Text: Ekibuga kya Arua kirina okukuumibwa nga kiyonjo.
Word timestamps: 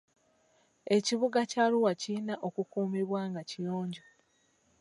Ekibuga 0.95 1.39
kya 1.51 1.63
Arua 1.67 1.91
kirina 2.01 2.33
okukuumibwa 2.47 3.21
nga 3.29 3.41
kiyonjo. 3.49 4.03